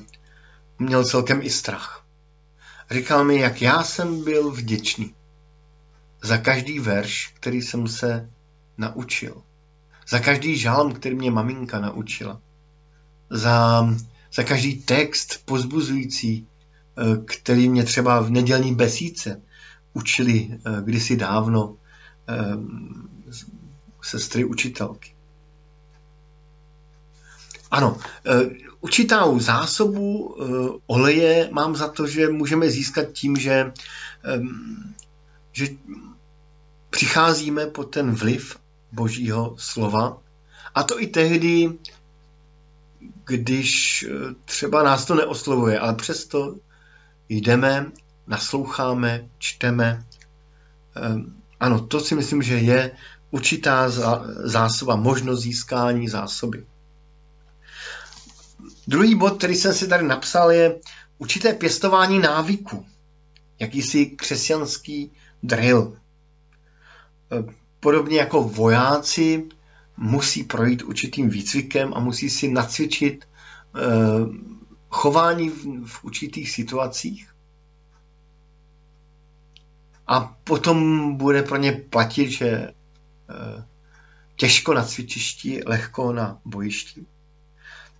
[0.79, 2.03] měl celkem i strach.
[2.91, 5.15] Říkal mi, jak já jsem byl vděčný
[6.23, 8.29] za každý verš, který jsem se
[8.77, 9.41] naučil.
[10.09, 12.41] Za každý žálm, který mě maminka naučila.
[13.29, 13.87] Za,
[14.37, 19.41] za každý text pozbuzující, eh, který mě třeba v nedělní besíce
[19.93, 21.75] učili eh, kdysi dávno
[22.29, 22.35] eh,
[24.01, 25.13] sestry učitelky.
[27.71, 27.97] Ano,
[28.79, 30.35] určitou zásobu
[30.87, 33.73] oleje mám za to, že můžeme získat tím, že,
[35.51, 35.67] že
[36.89, 38.55] přicházíme pod ten vliv
[38.91, 40.21] božího slova.
[40.75, 41.69] A to i tehdy,
[43.27, 46.55] když eh, třeba nás to neoslovuje, ale přesto
[47.29, 47.91] jdeme,
[48.27, 50.05] nasloucháme, čteme.
[50.95, 52.91] Ehm, ano, to si myslím, že je
[53.31, 53.89] určitá
[54.43, 56.65] zásoba, možnost získání zásoby.
[58.87, 60.79] Druhý bod, který jsem si tady napsal, je
[61.17, 62.85] určité pěstování návyku.
[63.59, 65.11] Jakýsi křesťanský
[65.43, 65.97] drill.
[67.29, 69.49] Ehm, podobně jako vojáci
[69.97, 73.79] musí projít určitým výcvikem a musí si nacvičit eh,
[74.89, 75.49] chování
[75.85, 77.33] v určitých situacích.
[80.07, 83.65] A potom bude pro ně platit, že eh,
[84.35, 87.05] těžko na cvičišti, lehko na bojišti.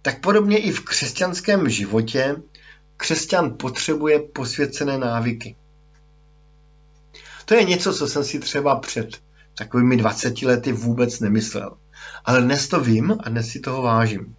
[0.02, 2.36] Tak podobně i v křesťanském životě
[2.98, 5.56] křesťan potřebuje posvěcené návyky.
[7.46, 9.10] To je něco, co jsem si třeba před
[9.58, 11.78] takovými 20 lety vůbec nemyslel.
[12.26, 14.36] Ale dnes to vím a dnes si toho vážím.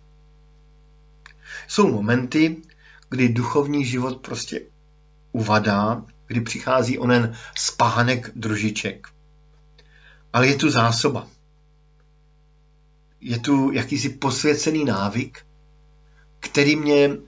[1.68, 2.56] Jsou momenty,
[3.10, 4.60] kdy duchovní život prostě
[5.32, 9.08] uvadá, kdy přichází onen spánek družiček.
[10.32, 11.26] Ale je tu zásoba.
[13.20, 15.46] Je tu jakýsi posvěcený návyk,
[16.40, 17.18] který mě eh,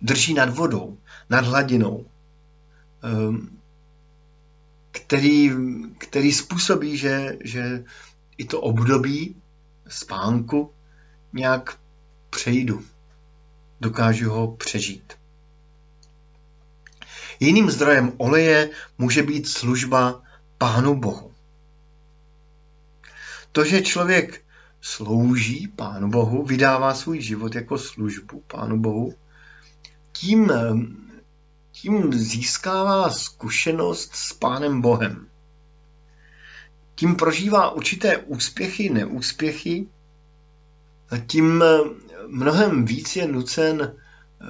[0.00, 0.98] drží nad vodou,
[1.30, 2.06] nad hladinou.
[3.02, 3.58] Ehm,
[4.90, 5.50] který,
[5.98, 7.84] který způsobí, že, že
[8.38, 9.36] i to období
[9.88, 10.72] spánku
[11.32, 11.78] nějak
[12.30, 12.84] přejdu.
[13.80, 15.12] Dokážu ho přežít.
[17.40, 20.22] Jiným zdrojem oleje může být služba
[20.58, 21.34] Pánu Bohu.
[23.52, 24.44] To, že člověk
[24.80, 29.14] slouží Pánu Bohu, vydává svůj život jako službu Pánu Bohu,
[30.12, 30.52] tím
[31.72, 35.28] tím získává zkušenost s Pánem Bohem.
[36.94, 39.86] Tím prožívá určité úspěchy, neúspěchy,
[41.12, 41.78] a tím eh,
[42.26, 43.82] mnohem víc je nucen
[44.40, 44.46] eh,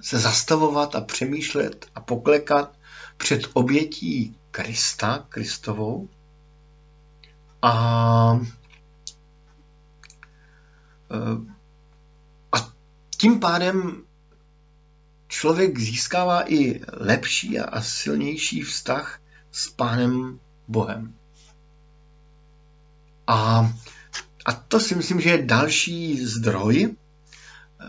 [0.00, 2.78] se zastavovat a přemýšlet a poklekat
[3.16, 6.08] před obětí Krista, Kristovou.
[7.62, 8.40] A,
[11.10, 11.56] eh,
[12.52, 12.72] a
[13.16, 14.04] tím pádem
[15.28, 19.20] člověk získává i lepší a silnější vztah
[19.52, 21.19] s Pánem Bohem.
[23.30, 23.70] A,
[24.44, 26.96] a to si myslím, že je další zdroj,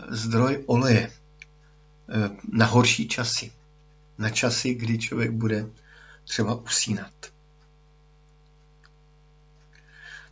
[0.08, 3.52] zdroj oleje eh, na horší časy.
[4.18, 5.66] Na časy, kdy člověk bude
[6.24, 7.12] třeba usínat.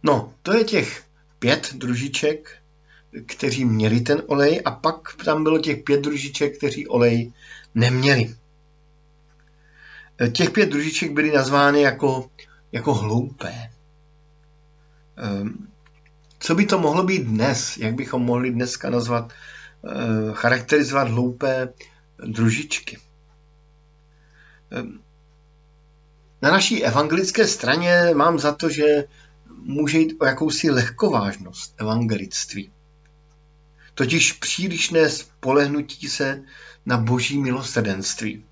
[0.02, 1.04] No, to je těch
[1.38, 2.60] pět družiček
[3.26, 7.32] kteří měli ten olej a pak tam bylo těch pět družiček, kteří olej
[7.74, 8.34] neměli.
[10.32, 12.30] Těch pět družiček byly nazvány jako,
[12.72, 13.70] jako hloupé.
[15.20, 15.68] Ehm,
[16.38, 17.76] co by to mohlo být dnes?
[17.76, 19.90] Jak bychom mohli dneska nazvat, eh,
[20.32, 21.68] charakterizovat hloupé
[22.26, 22.98] družičky?
[24.70, 25.00] Ehm,
[26.42, 29.04] na naší evangelické straně mám za to, že
[29.62, 32.72] může jít o jakousi lehkovážnost evangelictví
[34.00, 36.42] totiž přílišné spolehnutí se
[36.86, 38.44] na boží milosrdenství.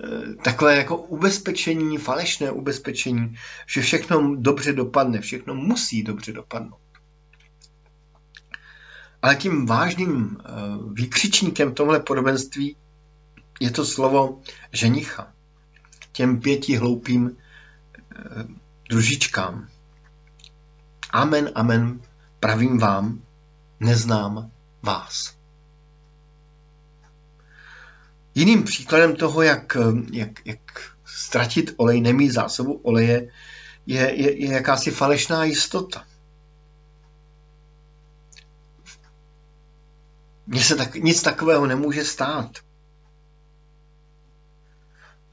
[0.00, 3.34] E, takové jako ubezpečení, falešné ubezpečení,
[3.66, 6.80] že všechno dobře dopadne, všechno musí dobře dopadnout.
[9.22, 10.50] Ale tím vážným e,
[10.92, 12.76] výkřičníkem tomhle podobenství
[13.60, 14.40] je to slovo
[14.72, 15.32] ženicha.
[16.12, 17.34] Těm pěti hloupým e,
[18.90, 19.68] družičkám.
[21.10, 22.00] Amen, amen,
[22.40, 23.22] pravím vám,
[23.80, 24.50] neznám
[24.82, 25.43] vás.
[28.34, 29.76] Jiným příkladem toho, jak,
[30.12, 30.60] jak, jak
[31.04, 33.30] ztratit olej, nemít zásobu oleje,
[33.86, 36.06] je, je, je jakási falešná jistota.
[40.46, 42.58] Mně se tak, nic takového nemůže stát.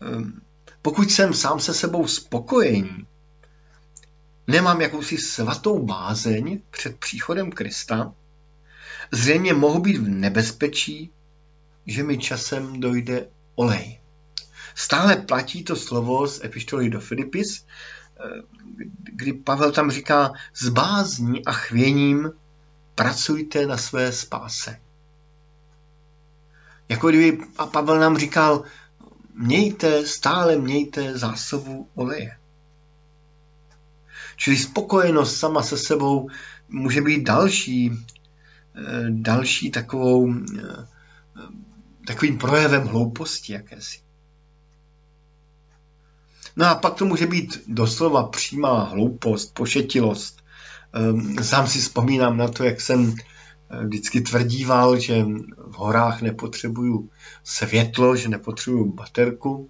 [0.01, 0.41] ehm,
[0.81, 3.07] pokud jsem sám se sebou spokojený,
[4.47, 8.13] nemám jakousi svatou bázeň před příchodem Krista,
[9.11, 11.11] zřejmě mohu být v nebezpečí,
[11.87, 13.99] že mi časem dojde olej.
[14.75, 18.41] Stále platí to slovo z epištoly do Filipis, eh,
[19.03, 22.31] kdy Pavel tam říká, s bázní a chvěním
[22.95, 24.79] pracujte na své spáse.
[26.89, 28.63] Jako kdyby a Pavel nám říkal,
[29.33, 32.37] mějte, stále mějte zásobu oleje.
[34.35, 36.29] Čili spokojenost sama se sebou
[36.69, 40.85] může být další, eh, další takovou, eh,
[42.07, 43.99] takovým projevem hlouposti jakési.
[46.55, 50.41] No a pak to může být doslova přímá hloupost, pošetilost.
[50.93, 53.15] Ehm, sám si vzpomínám na to, jak jsem
[53.69, 55.23] eh, vždycky tvrdíval, že
[55.57, 57.09] v horách nepotřebuju
[57.43, 59.69] světlo, že nepotřebuju baterku,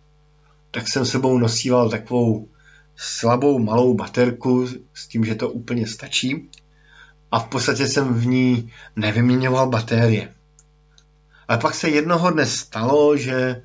[0.71, 2.49] tak jsem sebou nosíval takovou
[2.95, 6.49] slabou malou baterku s tím, že to úplně stačí
[7.31, 10.33] a v podstatě jsem v ní nevyměňoval baterie.
[11.51, 13.61] Ale pak se jednoho dne stalo, že,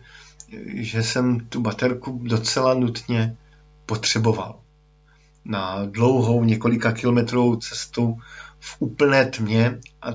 [0.66, 3.36] že jsem tu baterku docela nutně
[3.86, 4.60] potřeboval.
[5.44, 8.18] Na dlouhou několika kilometrovou cestu
[8.60, 10.08] v úplné tmě a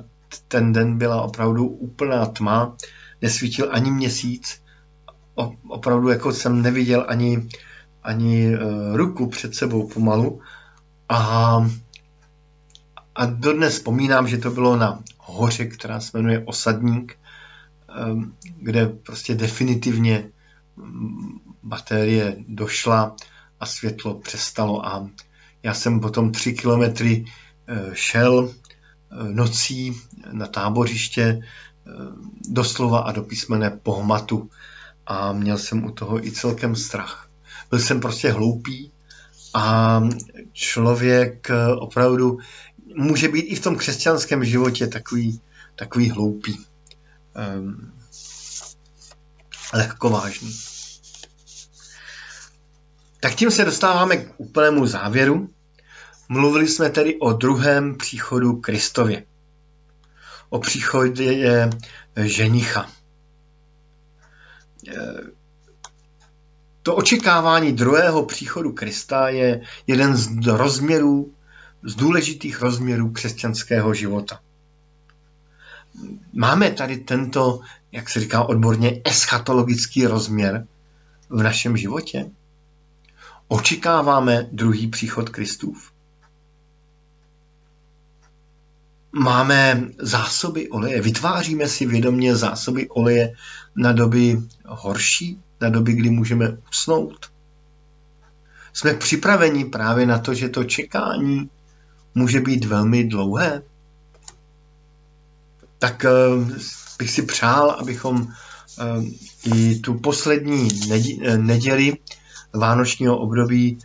[0.48, 2.76] ten den byla opravdu úplná tma,
[3.22, 4.62] nesvítil ani měsíc,
[5.68, 7.48] opravdu jako jsem neviděl ani,
[8.04, 10.42] ani uh, ruku před sebou pomalu.
[11.10, 11.20] A,
[13.16, 17.21] a dodnes vzpomínám, že to bylo na hoře, která se jmenuje Osadník
[18.58, 20.30] kde prostě definitivně
[20.76, 23.16] mm, baterie došla
[23.60, 24.86] a světlo přestalo.
[24.86, 25.10] A
[25.64, 27.26] já jsem potom tři kilometry
[27.68, 29.98] eh, šel eh, nocí
[30.32, 31.92] na tábořiště eh,
[32.50, 34.50] doslova a do písmene pohmatu.
[35.06, 37.30] A měl jsem u toho i celkem strach.
[37.70, 38.92] Byl jsem prostě hloupý
[39.54, 40.02] a
[40.54, 42.40] člověk opravdu
[42.96, 45.42] může být i v tom křesťanském životě takový,
[45.76, 46.58] takový hloupý
[47.36, 47.94] um,
[49.74, 50.56] lehkovážný.
[53.20, 55.50] Tak tím se dostáváme k úplnému závěru.
[56.30, 59.26] Mluvili jsme tedy o druhém příchodu Kristově.
[60.50, 61.70] O příchodě
[62.16, 62.90] ženicha.
[66.84, 71.34] To očekávání druhého příchodu Krista je jeden z rozměrů,
[71.84, 74.40] z důležitých rozměrů křesťanského života
[76.34, 77.60] máme tady tento,
[77.92, 80.68] jak se říká odborně, eschatologický rozměr
[81.30, 82.30] v našem životě?
[83.48, 85.92] Očekáváme druhý příchod Kristův?
[89.12, 93.34] Máme zásoby oleje, vytváříme si vědomě zásoby oleje
[93.76, 97.32] na doby horší, na doby, kdy můžeme usnout.
[98.74, 101.50] Jsme připraveni právě na to, že to čekání
[102.16, 103.62] může být velmi dlouhé
[105.82, 106.10] tak eh,
[106.98, 108.84] bych si přál, abychom eh,
[109.54, 111.98] i tu poslední eh, neděli
[112.54, 113.80] vánočního období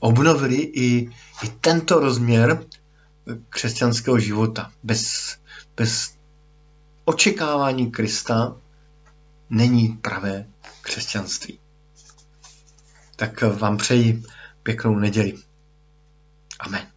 [0.00, 1.10] obnovili i,
[1.42, 2.64] i tento rozměr
[3.48, 4.72] křesťanského života.
[4.82, 5.36] Bez,
[5.76, 6.14] bez
[7.04, 8.56] očekávání Krista
[9.50, 10.46] není pravé
[10.82, 11.58] křesťanství.
[13.16, 14.22] Tak vám přeji
[14.62, 15.34] pěknou neděli.
[16.60, 16.93] Amen.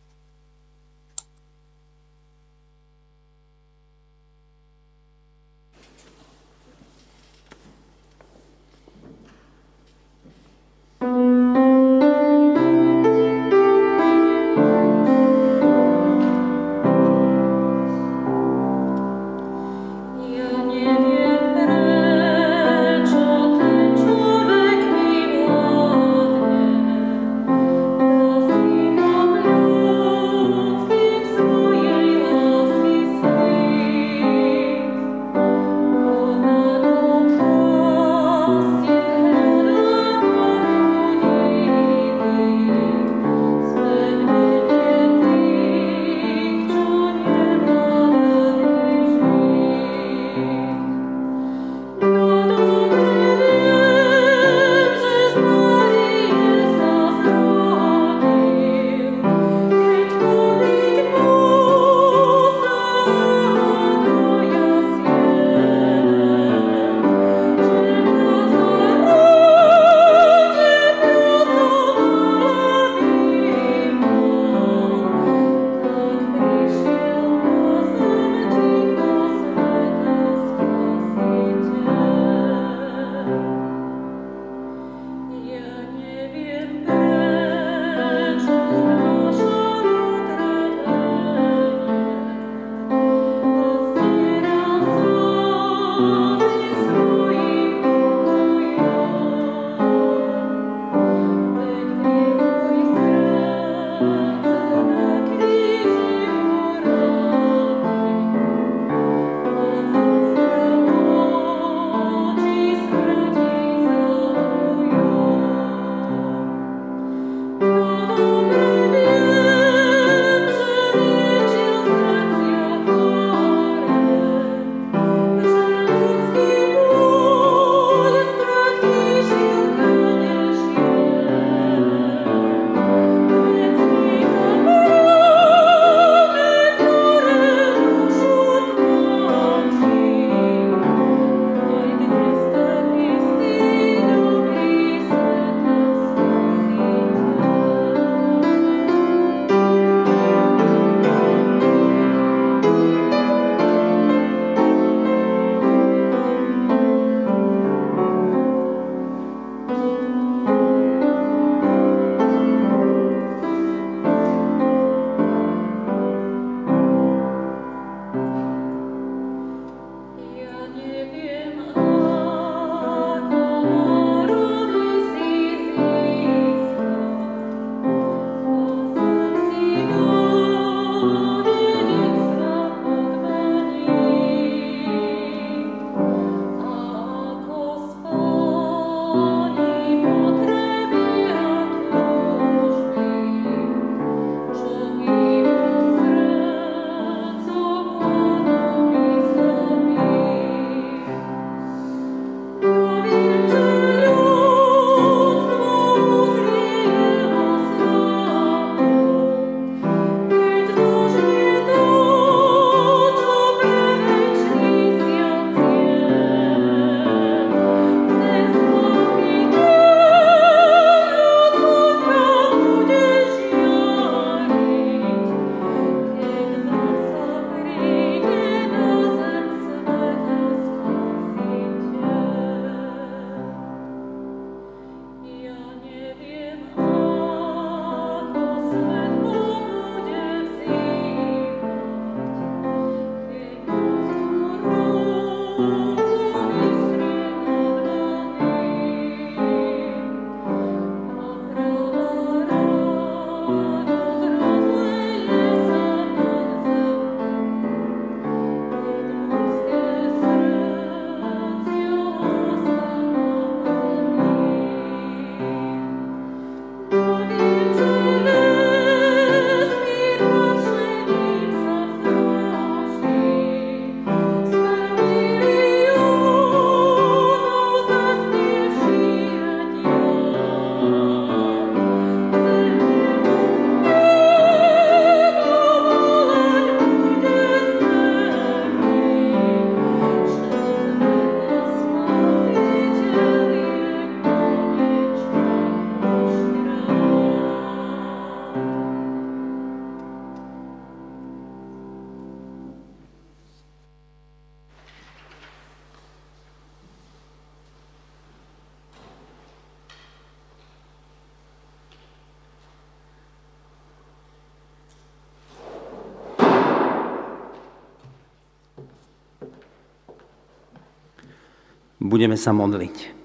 [322.07, 323.19] Budeme sa modliť.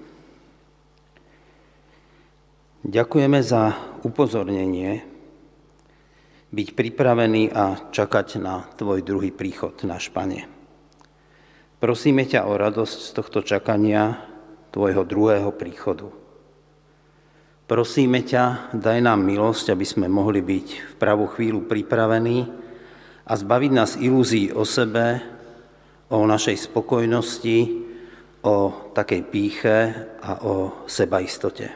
[2.83, 5.07] Ďakujeme za upozornenie,
[6.51, 10.51] byť pripravený a čakať na Tvoj druhý príchod, náš Pane.
[11.79, 14.19] Prosíme ťa o radosť z tohto čakania
[14.75, 16.11] Tvojho druhého príchodu.
[17.71, 22.51] Prosíme ťa, daj nám milosť, aby sme mohli byť v pravú chvíľu pripravení
[23.23, 25.23] a zbaviť nás ilúzií o sebe,
[26.11, 27.82] o našej spokojnosti,
[28.43, 29.77] o takej píche
[30.19, 31.71] a o sebaistote.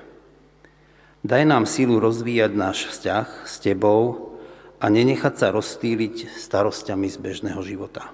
[1.24, 4.36] Daj nám sílu rozvíjať náš vzťah s Tebou
[4.78, 8.12] a nenechať sa rozstýliť starosťami z bežného života.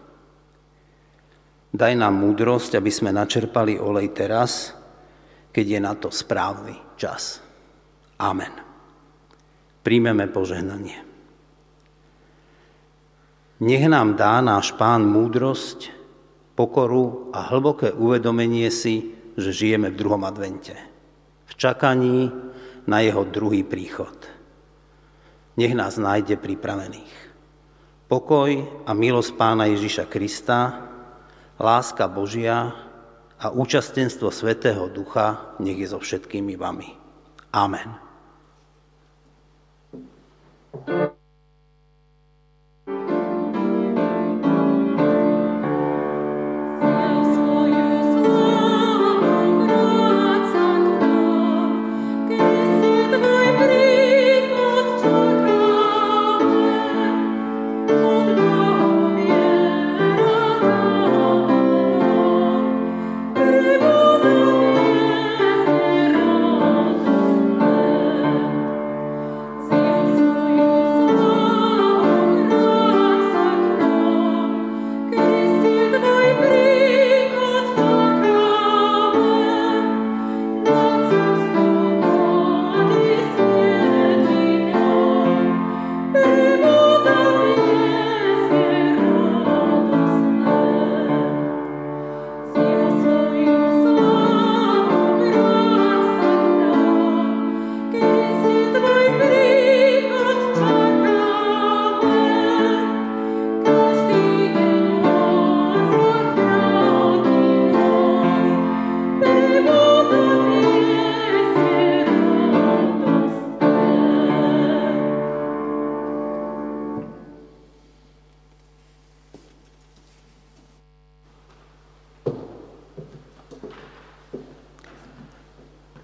[1.73, 4.77] Daj nám múdrosť, aby sme načerpali olej teraz,
[5.49, 7.41] keď je na to správny čas.
[8.21, 8.53] Amen.
[9.81, 11.01] Príjmeme požehnanie.
[13.63, 16.02] Nech nám dá náš Pán múdrosť,
[16.53, 20.73] pokoru a hlboké uvedomenie si, že žijeme v druhom advente.
[21.49, 22.29] V čakaní
[22.85, 24.13] na jeho druhý príchod.
[25.57, 27.13] Nech nás nájde pripravených.
[28.09, 28.49] Pokoj
[28.85, 30.89] a milosť Pána Ježiša Krista,
[31.57, 32.73] láska Božia
[33.37, 36.89] a účastenstvo Svetého Ducha nech je so všetkými vami.
[37.53, 38.01] Amen.
[40.73, 41.22] thank you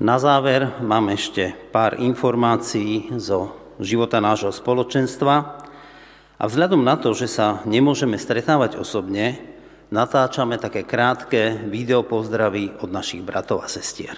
[0.10, 5.62] Na záver mám ešte pár informácií zo života nášho spoločenstva
[6.34, 9.38] a vzhľadom na to, že sa nemôžeme stretávať osobne,
[9.94, 14.18] natáčame také krátke videopozdravy od našich bratov a sestier.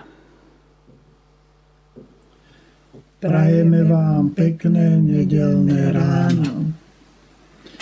[3.20, 6.72] Prajeme vám pekné nedelné ráno.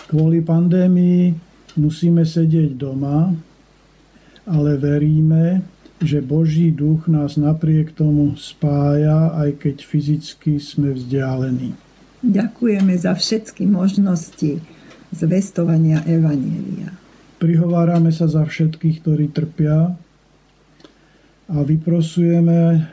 [0.09, 1.37] Kvôli pandémii
[1.77, 3.29] musíme sedieť doma,
[4.49, 11.75] ale veríme, že Boží duch nás napriek tomu spája, aj keď fyzicky sme vzdialení.
[12.23, 14.59] Ďakujeme za všetky možnosti
[15.11, 16.95] zvestovania Evanielia.
[17.39, 19.95] Prihovárame sa za všetkých, ktorí trpia
[21.47, 22.83] a vyprosujeme,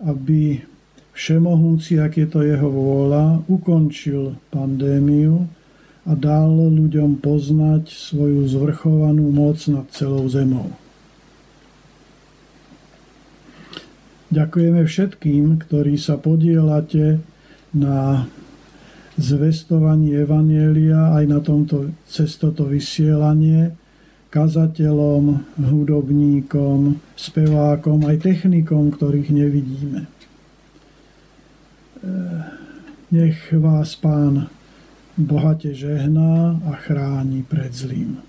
[0.00, 0.64] aby
[1.12, 5.44] všemohúci, ak je to jeho vôľa, ukončil pandémiu
[6.08, 10.79] a dal ľuďom poznať svoju zvrchovanú moc nad celou zemou.
[14.30, 17.18] Ďakujeme všetkým, ktorí sa podielate
[17.74, 18.30] na
[19.18, 23.74] zvestovaní Evanielia aj na tomto, cez toto vysielanie,
[24.30, 30.06] kazateľom, hudobníkom, spevákom, aj technikom, ktorých nevidíme.
[33.10, 34.46] Nech vás Pán
[35.18, 38.22] bohate žehná a chráni pred zlým.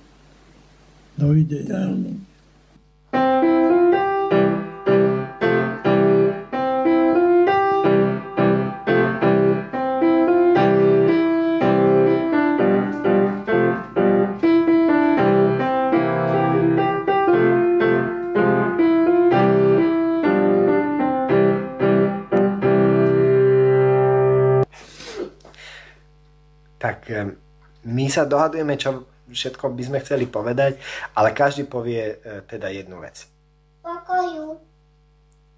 [1.13, 1.93] Dovidenia.
[1.93, 3.79] Amen.
[28.11, 30.75] Sa dohadujeme, čo všetko by sme chceli povedať,
[31.15, 33.23] ale každý povie e, teda jednu vec.
[33.79, 34.59] Pokoju.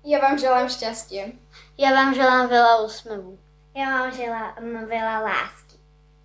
[0.06, 1.34] Ja vám želám šťastie.
[1.80, 3.40] Ja vám želám veľa úsmevu.
[3.74, 5.78] Ja vám želám veľa lásky.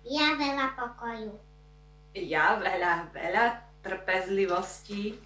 [0.05, 1.33] Ja veľa pokoju.
[2.13, 3.45] Ja veľa, veľa
[3.81, 5.17] trpezlivosti.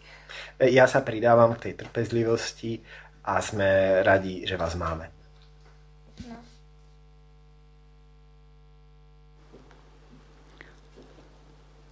[0.62, 2.80] Ja sa pridávam k tej trpezlivosti
[3.26, 5.23] a sme radi, že vás máme.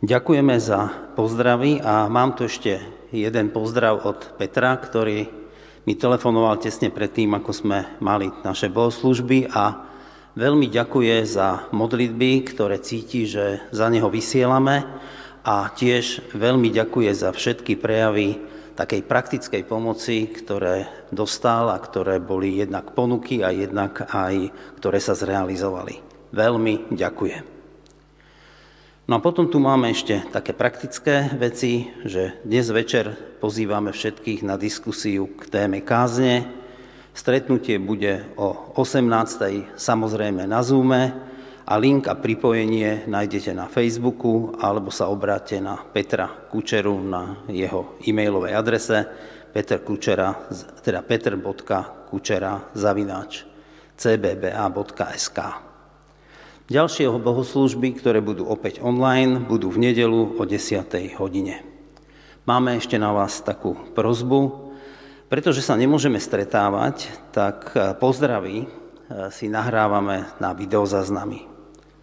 [0.01, 2.81] Ďakujeme za pozdravy a mám tu ešte
[3.13, 5.29] jeden pozdrav od Petra, ktorý
[5.85, 9.85] mi telefonoval tesne predtým, ako sme mali naše bohoslužby a
[10.33, 14.89] veľmi ďakuje za modlitby, ktoré cíti, že za neho vysielame
[15.45, 18.41] a tiež veľmi ďakuje za všetky prejavy
[18.73, 24.49] takej praktickej pomoci, ktoré dostal a ktoré boli jednak ponuky a jednak aj,
[24.81, 26.01] ktoré sa zrealizovali.
[26.33, 27.60] Veľmi ďakujem.
[29.11, 33.11] No a potom tu máme ešte také praktické veci, že dnes večer
[33.43, 36.47] pozývame všetkých na diskusiu k téme kázne.
[37.11, 39.75] Stretnutie bude o 18.
[39.75, 41.11] samozrejme na Zoome
[41.67, 47.99] a link a pripojenie nájdete na Facebooku alebo sa obráte na Petra Kučeru na jeho
[48.07, 49.11] e-mailovej adrese
[49.51, 50.55] peterkučera,
[50.87, 53.43] teda peter.kučera zavináč
[53.99, 55.70] cbba.sk.
[56.69, 60.85] Ďalšie bohoslužby, ktoré budú opäť online, budú v nedelu o 10.
[61.17, 61.65] hodine.
[62.45, 64.69] Máme ešte na vás takú prozbu,
[65.25, 68.67] pretože sa nemôžeme stretávať, tak e, pozdravy e,
[69.33, 71.49] si nahrávame na videozaznamy.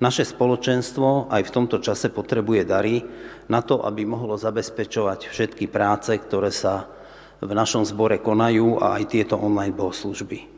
[0.03, 3.07] Naše spoločenstvo aj v tomto čase potrebuje dary
[3.47, 6.91] na to, aby mohlo zabezpečovať všetky práce, ktoré sa
[7.39, 10.58] v našom zbore konajú a aj tieto online bohoslužby.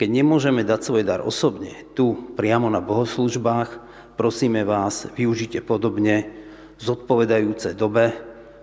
[0.00, 3.70] Keď nemôžeme dať svoj dar osobne, tu, priamo na bohoslužbách,
[4.16, 6.32] prosíme vás, využite podobne
[6.80, 8.16] zodpovedajúce dobe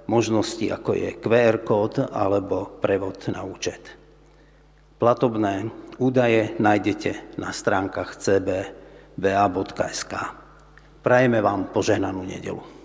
[0.10, 3.94] možnosti, ako je QR kód alebo prevod na účet.
[4.98, 5.70] Platobné
[6.02, 10.14] údaje nájdete na stránkach cbba.sk.
[11.00, 12.79] Prajeme vám požehnanú nedelu.